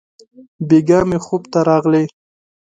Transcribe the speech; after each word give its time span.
بېګاه 0.67 1.03
مي 1.09 1.17
خوب 1.25 1.43
ته 1.51 1.59
راغلې! 1.69 2.03